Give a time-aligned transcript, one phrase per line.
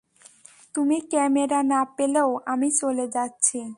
[0.75, 3.61] তুমি ক্যামেরা না পেলেও আমি চলে যাচ্ছি।